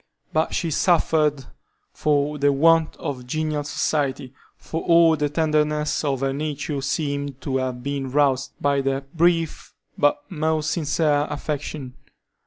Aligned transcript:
But 0.33 0.55
she 0.55 0.71
suffered 0.71 1.45
for 1.93 2.39
the 2.39 2.51
want 2.51 2.95
of 2.95 3.27
genial 3.27 3.63
society, 3.63 4.33
for 4.57 4.81
all 4.81 5.15
the 5.15 5.29
tenderness 5.29 6.03
of 6.03 6.21
her 6.21 6.33
nature 6.33 6.81
seemed 6.81 7.39
to 7.41 7.57
have 7.57 7.83
been 7.83 8.09
roused 8.09 8.53
by 8.59 8.81
that 8.81 9.15
brief 9.15 9.75
but 9.99 10.23
most 10.27 10.71
sincere 10.71 11.27
affection. 11.29 11.93